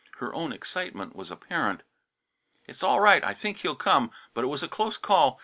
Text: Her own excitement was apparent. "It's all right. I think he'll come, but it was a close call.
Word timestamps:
Her 0.17 0.33
own 0.33 0.51
excitement 0.51 1.15
was 1.15 1.29
apparent. 1.29 1.83
"It's 2.65 2.81
all 2.81 2.99
right. 2.99 3.23
I 3.23 3.35
think 3.35 3.57
he'll 3.57 3.75
come, 3.75 4.09
but 4.33 4.43
it 4.43 4.47
was 4.47 4.63
a 4.63 4.67
close 4.67 4.97
call. 4.97 5.39